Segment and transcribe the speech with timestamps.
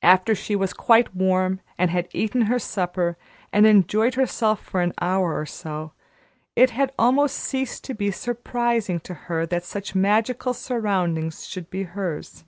[0.00, 3.18] After she was quite warm and had eaten her supper
[3.52, 5.92] and enjoyed herself for an hour or so,
[6.56, 11.82] it had almost ceased to be surprising to her that such magical surroundings should be
[11.82, 12.44] hers.